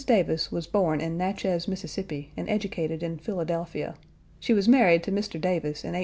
[0.07, 3.93] Davis was born in Natchez, Mississippi, and educated in Philadelphia.
[4.39, 5.39] She was married to Mr.
[5.39, 5.97] Davis in 1845.